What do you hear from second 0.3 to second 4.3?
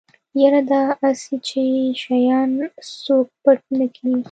يره دا اسې چې شيان څوک پټ نکي.